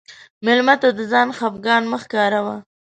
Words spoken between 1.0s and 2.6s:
ځان خفګان مه ښکاروه.